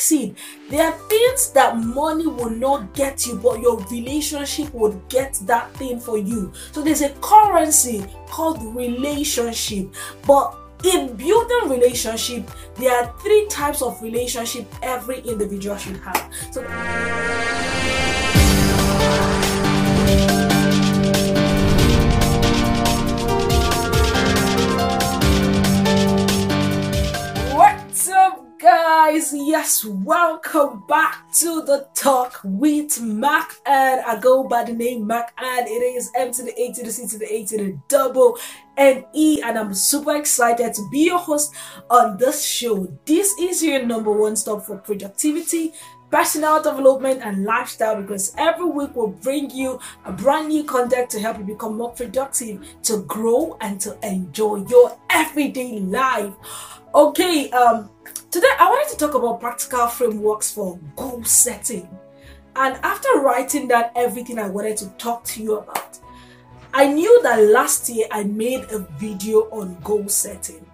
[0.00, 0.34] succeed.
[0.70, 5.72] There are things that money will not get you, but your relationship would get that
[5.74, 6.52] thing for you.
[6.72, 9.92] So there's a currency called relationship.
[10.26, 16.32] But in building relationship, there are three types of relationship every individual should have.
[16.50, 16.62] So
[29.70, 35.32] yes welcome back to the talk with mac and i go by the name mac
[35.38, 37.78] and it is m to the a to the c to the a to the
[37.86, 38.36] double
[38.76, 41.54] and e and i'm super excited to be your host
[41.88, 42.86] on this show.
[43.04, 45.72] This is your number one stop for productivity
[46.10, 51.20] personal development and lifestyle because every week will bring you a brand new content to
[51.20, 56.32] help you become more productive to grow and to enjoy your everyday life
[56.94, 57.88] okay um
[58.30, 61.88] Today, I wanted to talk about practical frameworks for goal setting.
[62.54, 65.98] And after writing down everything I wanted to talk to you about,
[66.72, 70.64] I knew that last year I made a video on goal setting.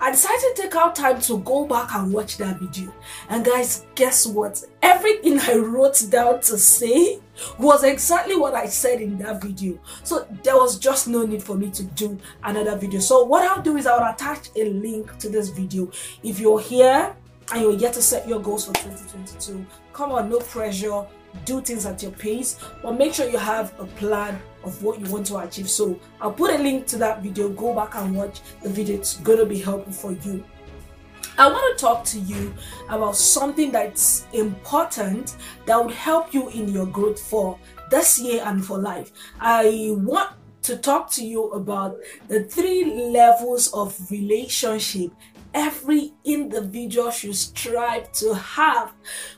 [0.00, 2.92] I decided to take out time to go back and watch that video.
[3.28, 4.62] And guys, guess what?
[4.80, 7.20] Everything I wrote down to say
[7.58, 9.78] was exactly what I said in that video.
[10.02, 13.00] So there was just no need for me to do another video.
[13.00, 15.90] So what I'll do is I'll attach a link to this video.
[16.22, 17.14] If you're here
[17.52, 21.06] and you're yet to set your goals for 2022, come on, no pressure
[21.44, 25.10] do things at your pace but make sure you have a plan of what you
[25.12, 25.68] want to achieve.
[25.68, 27.48] So i'll put a link to that video.
[27.48, 28.96] Go back and watch the video.
[28.96, 30.44] It's to be helpful for you.
[31.38, 32.52] I want to talk to you
[32.88, 37.58] about something that's important that would help you in your growth for
[37.90, 39.10] this year and for life.
[39.40, 41.96] I want to talk to you about
[42.28, 45.10] the three levels of relationship
[45.54, 48.92] every individual should strive to have.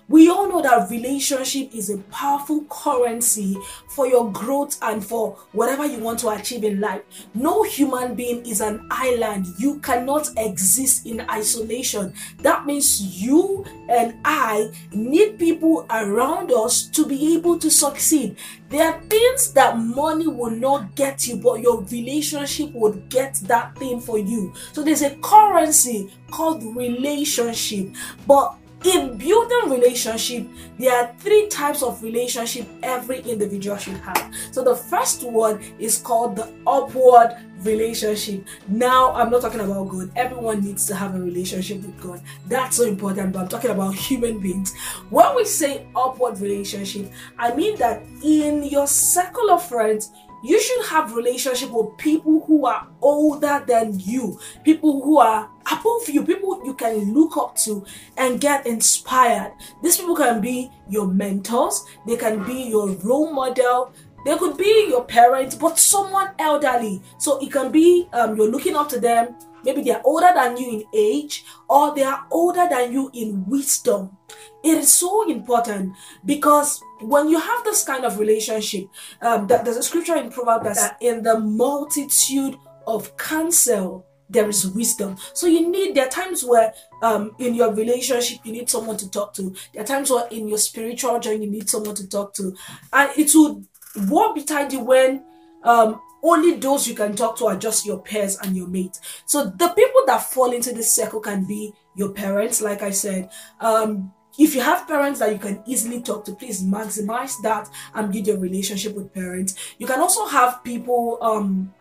[0.08, 3.56] We all know that relationship is a powerful currency
[3.88, 7.02] for your growth and for whatever you want to achieve in life.
[7.34, 9.46] No human being is an island.
[9.58, 12.14] You cannot exist in isolation.
[12.40, 18.36] That means you and I need people around us to be able to succeed.
[18.72, 23.76] There are things that money will not get you, but your relationship would get that
[23.76, 24.54] thing for you.
[24.72, 27.90] So there's a currency called relationship.
[28.26, 30.46] But in building relationship.
[30.78, 34.32] There are three types of relationship every individual should have.
[34.50, 38.44] So the first one is called the upward relationship.
[38.66, 40.10] Now i'm not talking about god.
[40.16, 42.20] Everyone needs to have a relationship with god.
[42.48, 44.74] That's so important but i'm talking about human beings.
[45.10, 50.10] When we say upward relationship i mean that in your circle of friends
[50.42, 56.08] you should have relationship with people who are older than you people who are above
[56.08, 57.84] you people you can look up to
[58.16, 59.52] and get inspired.
[59.82, 63.92] These people can be your mentors they can be your role model
[64.24, 67.02] they could be your parents but someone elderly.
[67.18, 69.34] So it can be um, you're looking up to them
[69.64, 74.16] maybe they're older than you in age or they are older than you in wisdom.
[74.64, 78.88] It is so important because when you have this kind of relationship
[79.20, 82.56] um, there's a scripture in proverbs that in the multitude
[82.86, 85.16] of counsel there is wisdom.
[85.34, 86.72] So you need there are times where
[87.02, 89.54] um, in your relationship you need someone to talk to.
[89.72, 92.54] There are times where in your spiritual journey you need someone to talk to.
[92.92, 93.66] And it would
[94.08, 95.22] won't be tidy when
[95.62, 99.00] um, only those you can talk to are just your peers and your mate.
[99.26, 103.30] So the people that fall into this circle can be your parents, like I said.
[103.60, 108.12] Um, if you have parents that you can easily talk to, please maximize that and
[108.12, 109.74] build your relationship with parents.
[109.78, 111.74] You can also have people, um,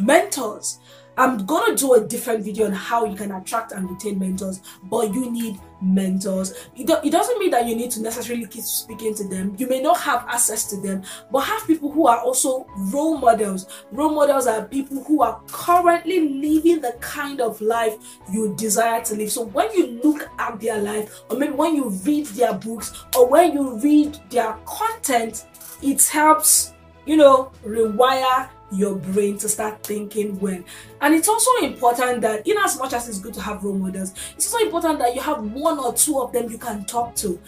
[0.00, 0.78] mentors
[1.16, 5.12] I'm gonna do a different video on how you can attract and retain mentors, but
[5.12, 6.54] you need mentors.
[6.74, 9.54] It, do, it doesn't mean that you need to necessarily keep speaking to them.
[9.58, 13.66] You may not have access to them, but have people who are also role models.
[13.90, 17.94] Role models are people who are currently living the kind of life
[18.30, 19.30] you desire to live.
[19.30, 23.28] So when you look at their life, or maybe when you read their books, or
[23.28, 25.46] when you read their content,
[25.82, 26.72] it helps,
[27.04, 30.62] you know, rewire your brain to start thinking well.
[31.00, 34.14] And it's also important that, in as much as it's good to have role models,
[34.36, 37.38] it's also important that you have one or two of them you can talk to.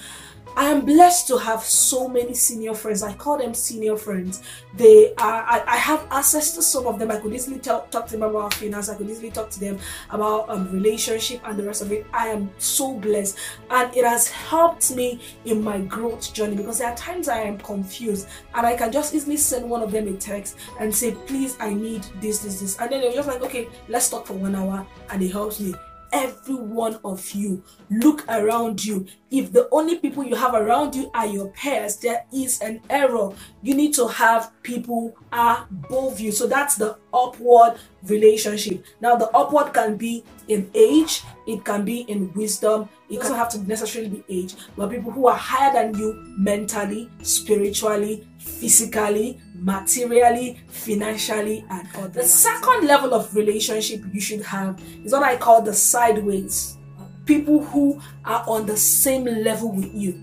[0.57, 3.03] I am blessed to have so many senior friends.
[3.03, 4.43] I call them senior friends.
[4.75, 7.11] They are, I, I have access to some of them.
[7.11, 8.89] I could easily talk, talk to them about finance.
[8.89, 9.79] I could easily talk to them
[10.11, 12.07] about um, relationship and the rest of it.
[12.13, 13.37] I am so blessed.
[13.71, 17.59] And it has helped me in my growth journey because there are times I am
[17.59, 21.57] confused and I can just easily send one of them a text and say, please,
[21.59, 22.79] I need this, this, this.
[22.79, 24.87] And then they're just like, okay, let's talk for one hour.
[25.11, 25.75] And it helps me
[26.15, 27.63] every one of you.
[27.91, 29.07] Look around you.
[29.31, 33.33] If the only people you have around you are your peers, there is an error.
[33.63, 36.31] You need to have people above you.
[36.31, 38.85] So that's the upward relationship.
[39.01, 43.49] Now, the upward can be in age, it can be in wisdom, it doesn't have
[43.51, 50.61] to necessarily be age, but people who are higher than you mentally, spiritually, physically, materially,
[50.69, 52.13] financially, and.
[52.13, 56.77] The second level of relationship you should have is what I call the sideways.
[57.25, 60.21] People who are on the same level with you.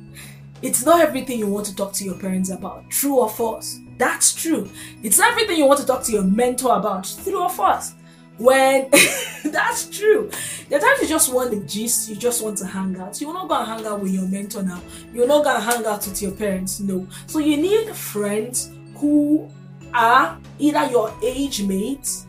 [0.61, 3.79] It's not everything you want to talk to your parents about, true or false.
[4.01, 4.67] That's true.
[5.03, 7.93] It's everything you want to talk to your mentor about, true or false.
[8.39, 8.89] When
[9.45, 10.31] that's true,
[10.67, 13.21] there are times you just want the gist, you just want to hang out.
[13.21, 14.81] You're not gonna hang out with your mentor now.
[15.13, 17.07] You're not gonna hang out with your parents, no.
[17.27, 19.47] So you need friends who
[19.93, 22.25] are either your age mates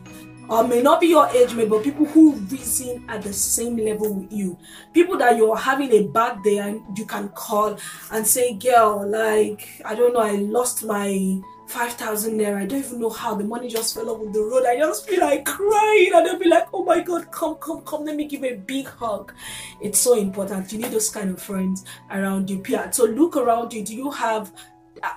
[0.49, 4.13] or may not be your age mate, but people who reason at the same level
[4.13, 4.59] with you.
[4.93, 7.79] People that you're having a bad day and you can call
[8.11, 11.41] and say, girl, like, I don't know, I lost my
[11.73, 12.61] 5,000 naira.
[12.61, 14.63] I don't even know how the money just fell off the road.
[14.63, 18.05] I just feel like crying and they'll be like, oh my God, come, come, come.
[18.05, 19.33] Let me give a big hug.
[19.81, 20.71] It's so important.
[20.71, 22.63] You need those kind of friends around you.
[22.91, 23.83] So look around you.
[23.83, 24.51] Do you have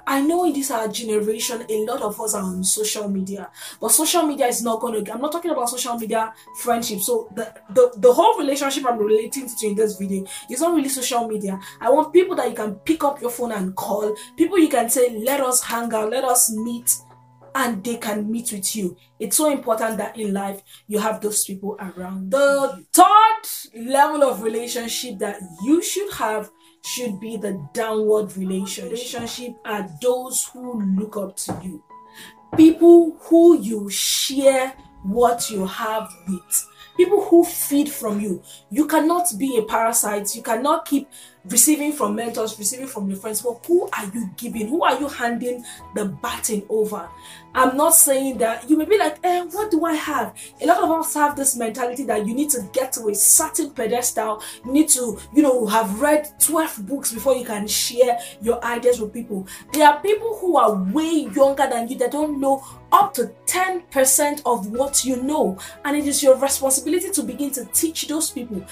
[0.06, 3.50] I know in this our generation, a lot of us are on social media,
[3.80, 5.12] but social media is not going to.
[5.12, 7.00] I'm not talking about social media friendship.
[7.00, 10.88] So the, the the whole relationship I'm relating to in this video is not really
[10.88, 11.60] social media.
[11.80, 14.16] I want people that you can pick up your phone and call.
[14.36, 16.90] People you can say, let us hang out, let us meet,
[17.54, 18.96] and they can meet with you.
[19.18, 22.30] It's so important that in life you have those people around.
[22.30, 26.50] The third level of relationship that you should have
[26.86, 28.92] should be the downward relationship.
[28.92, 31.82] Relationship are those who look up to you.
[32.56, 34.72] People who you share
[35.02, 36.68] what you have with.
[36.96, 38.42] People who feed from you.
[38.70, 40.34] You cannot be a parasite.
[40.34, 41.08] You cannot keep
[41.48, 43.42] receiving from mentors, receiving from your friends.
[43.42, 44.68] But who are you giving?
[44.68, 45.64] Who are you handing
[45.94, 47.08] the baton over?
[47.54, 50.34] I'm not saying that you may be like, eh, what do I have?
[50.60, 53.70] A lot of us have this mentality that you need to get to a certain
[53.70, 54.42] pedestal.
[54.64, 59.00] You need to, you know, have read 12 books before you can share your ideas
[59.00, 59.46] with people.
[59.72, 64.42] There are people who are way younger than you that don't know up to 10%
[64.44, 65.58] of what you know.
[65.84, 68.66] And it is your responsibility to begin to teach those people.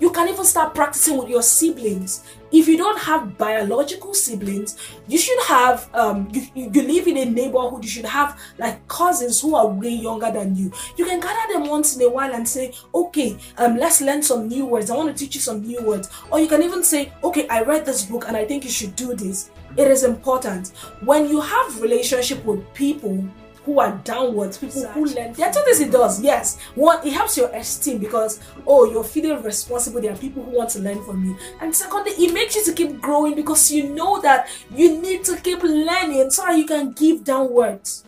[0.00, 2.24] You can even start practicing with your siblings.
[2.52, 7.24] If you don't have biological siblings, you should have, um, you, you live in a
[7.24, 10.72] neighborhood, you should have like cousins who are way younger than you.
[10.96, 14.48] You can gather them once in a while and say, okay, um, let's learn some
[14.48, 14.90] new words.
[14.90, 16.08] I want to teach you some new words.
[16.30, 18.94] Or you can even say, okay, I read this book and I think you should
[18.96, 19.50] do this.
[19.76, 20.68] It is important.
[21.04, 23.28] When you have relationship with people,
[23.68, 25.02] who are downwards, people exactly.
[25.02, 25.32] who learn.
[25.34, 26.22] There are two things it does.
[26.22, 30.00] Yes, one, it helps your esteem because oh, you're feeling responsible.
[30.00, 32.72] There are people who want to learn from you, and secondly, it makes you to
[32.72, 36.92] keep growing because you know that you need to keep learning so that you can
[36.92, 38.04] give downwards.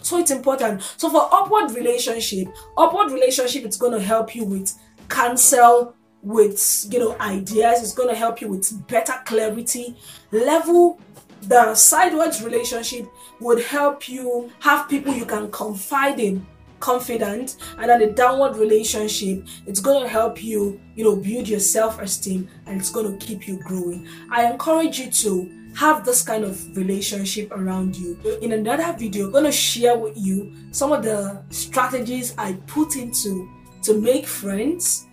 [0.00, 0.82] So it's important.
[0.96, 2.46] So for upward relationship,
[2.78, 4.78] upward relationship, it's going to help you with
[5.08, 9.96] cancel with you know ideas it's going to help you with better clarity
[10.30, 11.00] level
[11.42, 13.08] the sideways relationship
[13.40, 16.46] would help you have people you can confide in
[16.80, 21.60] confident and then the downward relationship it's going to help you you know build your
[21.60, 24.06] self-esteem and it's going to keep you growing.
[24.30, 28.18] I encourage you to have this kind of relationship around you.
[28.42, 32.96] In another video i'm going to share with you some of the strategies i put
[32.96, 33.48] into
[33.82, 35.06] to make friends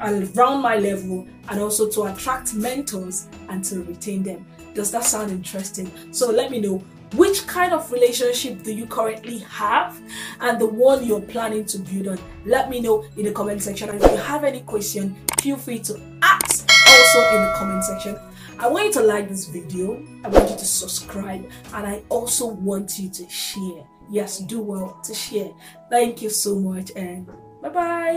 [0.00, 4.44] around my level and also to attract mentors and to retain them
[4.74, 5.90] does that sound interesting?
[6.12, 6.82] So let me know
[7.14, 10.00] which kind of relationship do you currently have
[10.40, 12.18] and the one you're planning to build on.
[12.44, 13.88] Let me know in the comment section.
[13.90, 18.18] And if you have any question, feel free to ask also in the comment section.
[18.58, 20.02] I want you to like this video.
[20.24, 23.84] I want you to subscribe and I also want you to share.
[24.10, 25.50] Yes, do well to share.
[25.90, 27.26] Thank you so much and
[27.62, 28.12] bye bye.